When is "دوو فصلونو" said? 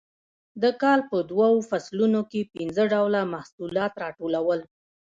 1.31-2.21